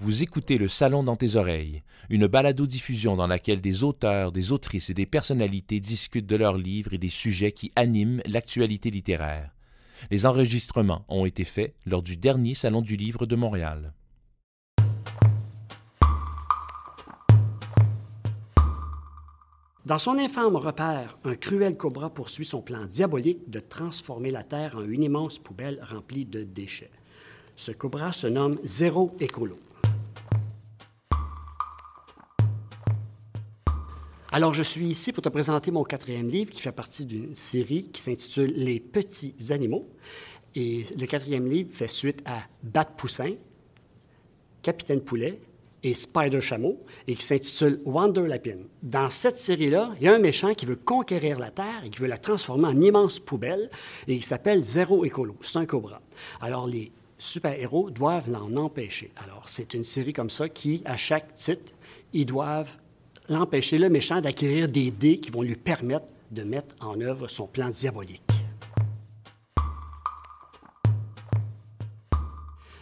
[0.00, 4.90] Vous écoutez Le Salon dans tes oreilles, une balado-diffusion dans laquelle des auteurs, des autrices
[4.90, 9.50] et des personnalités discutent de leurs livres et des sujets qui animent l'actualité littéraire.
[10.12, 13.92] Les enregistrements ont été faits lors du dernier Salon du Livre de Montréal.
[19.84, 24.76] Dans son infâme repère, un cruel cobra poursuit son plan diabolique de transformer la Terre
[24.76, 26.92] en une immense poubelle remplie de déchets.
[27.56, 29.58] Ce cobra se nomme Zéro Écolo.
[34.30, 37.84] Alors, je suis ici pour te présenter mon quatrième livre qui fait partie d'une série
[37.84, 39.88] qui s'intitule Les petits animaux.
[40.54, 43.36] Et le quatrième livre fait suite à Bat Poussin,
[44.60, 45.40] Capitaine Poulet
[45.82, 48.58] et Spider Chameau et qui s'intitule Wonder Lapin.
[48.82, 52.00] Dans cette série-là, il y a un méchant qui veut conquérir la Terre et qui
[52.00, 53.70] veut la transformer en immense poubelle
[54.06, 55.36] et qui s'appelle Zéro Écolo.
[55.40, 56.02] C'est un cobra.
[56.42, 59.10] Alors, les super-héros doivent l'en empêcher.
[59.16, 61.72] Alors, c'est une série comme ça qui, à chaque titre,
[62.12, 62.76] ils doivent
[63.28, 67.46] l'empêcher, le méchant, d'acquérir des dés qui vont lui permettre de mettre en œuvre son
[67.46, 68.22] plan diabolique.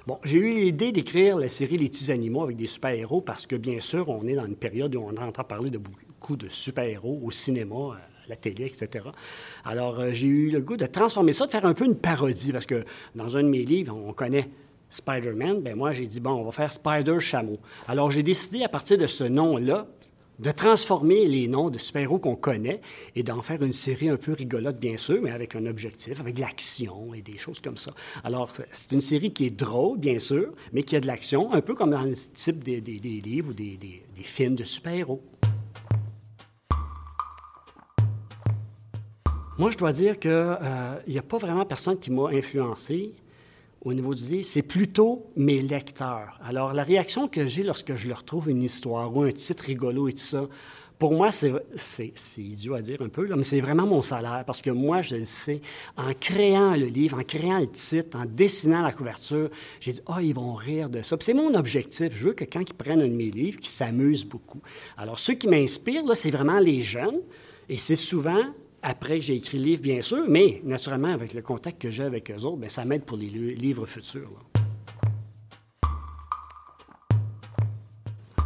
[0.06, 3.56] Bon, j'ai eu l'idée d'écrire la série Les petits animaux avec des super-héros parce que,
[3.56, 7.20] bien sûr, on est dans une période où on entend parler de beaucoup de super-héros
[7.24, 9.06] au cinéma, à la télé, etc.
[9.64, 12.52] Alors, euh, j'ai eu le goût de transformer ça, de faire un peu une parodie
[12.52, 12.84] parce que
[13.16, 14.48] dans un de mes livres, on connaît
[14.90, 17.58] Spider-Man, ben moi, j'ai dit, bon, on va faire Spider-Chameau.
[17.88, 19.88] Alors, j'ai décidé, à partir de ce nom-là,
[20.38, 22.80] de transformer les noms de super-héros qu'on connaît
[23.14, 26.34] et d'en faire une série un peu rigolote, bien sûr, mais avec un objectif, avec
[26.34, 27.92] de l'action et des choses comme ça.
[28.22, 31.60] Alors, c'est une série qui est drôle, bien sûr, mais qui a de l'action, un
[31.60, 35.22] peu comme dans le type des, livres ou des, films de super-héros.
[39.58, 40.30] Moi, je dois dire qu'il
[41.08, 43.14] n'y a pas vraiment personne qui m'a influencé
[43.86, 46.40] au niveau du livre, c'est plutôt mes lecteurs.
[46.44, 50.08] Alors, la réaction que j'ai lorsque je leur trouve une histoire ou un titre rigolo
[50.08, 50.48] et tout ça,
[50.98, 51.52] pour moi, c'est,
[52.36, 55.24] idiot à dire un peu, mais c'est vraiment mon salaire parce que moi, je le
[55.24, 55.60] sais,
[55.96, 60.14] en créant le livre, en créant le titre, en dessinant la couverture, j'ai dit, ah,
[60.16, 61.16] oh, ils vont rire de ça.
[61.20, 62.12] C'est mon objectif.
[62.12, 64.62] Je veux que quand ils prennent un de mes livres, qu'ils s'amusent beaucoup.
[64.96, 67.20] Alors, ceux qui m'inspirent, là, c'est vraiment les jeunes
[67.68, 68.42] et c'est souvent
[68.88, 72.04] après que j'ai écrit le livre, bien sûr, mais naturellement, avec le contact que j'ai
[72.04, 74.30] avec eux autres, bien, ça m'aide pour les livres futurs.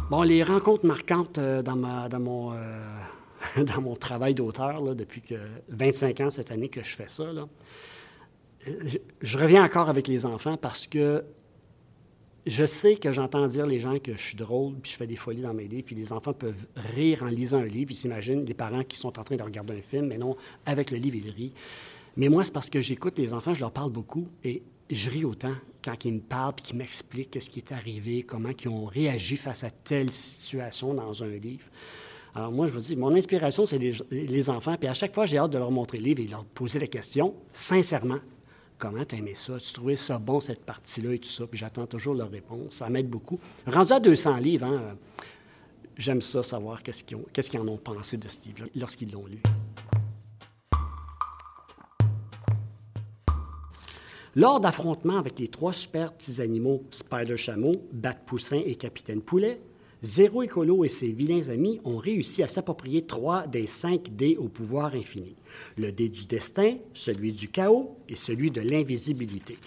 [0.09, 2.57] Bon, les rencontres marquantes euh, dans, ma, dans, mon, euh,
[3.57, 5.35] dans mon travail d'auteur, depuis que
[5.69, 7.25] 25 ans cette année que je fais ça,
[8.65, 11.23] je, je, reviens encore avec les enfants parce que
[12.45, 15.15] je sais que j'entends dire les gens que je suis drôle, puis je fais des
[15.15, 16.65] folies dans mes livres, puis les enfants peuvent
[16.95, 19.73] rire en lisant un livre, puis s'imaginent les parents qui sont en train de regarder
[19.73, 20.35] un film, mais non,
[20.65, 21.53] avec le livre, ils rient.
[22.17, 25.23] Mais moi, c'est parce que j'écoute les enfants, je leur parle beaucoup, et je ris
[25.23, 25.53] autant
[25.83, 29.37] quand ils me parlent, puis qu'ils m'expliquent ce qui est arrivé, comment ils ont réagi
[29.37, 31.65] face à telle situation dans un livre.
[32.33, 35.25] Alors moi, je vous dis, mon inspiration, c'est les, les, enfants, puis à chaque fois,
[35.25, 38.19] j'ai hâte de leur montrer le livre et leur poser la question, sincèrement,
[38.81, 39.59] Comment tu ça?
[39.59, 41.45] Tu trouvais ça bon, cette partie-là et tout ça?
[41.45, 42.73] Puis j'attends toujours leur réponse.
[42.73, 43.39] Ça m'aide beaucoup.
[43.67, 44.97] Rendu à 200 livres, hein,
[45.95, 48.39] j'aime ça, savoir qu'est-ce qu'ils, qu'est-ce qu'ils en ont pensé de ce
[48.75, 49.39] lorsqu'ils l'ont lu.
[54.35, 59.61] Lors d'affrontements avec les trois super petits animaux Spider-Chameau, Bat-Poussin et Capitaine Poulet,
[60.03, 64.49] Zéro Écolo et ses vilains amis ont réussi à s'approprier trois des cinq dés au
[64.49, 65.35] pouvoir infini.
[65.77, 69.57] Le dé du destin, celui du chaos et celui de l'invisibilité.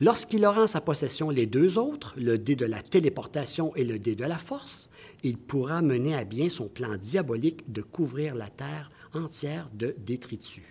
[0.00, 3.98] Lorsqu'il aura en sa possession les deux autres, le dé de la téléportation et le
[3.98, 4.88] dé de la force,
[5.22, 10.64] il pourra mener à bien son plan diabolique de couvrir la Terre entière de détritus.